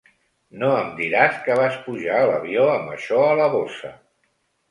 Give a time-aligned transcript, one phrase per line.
[0.61, 3.93] No em diràs que vas pujar a l'avió amb això a la bossa?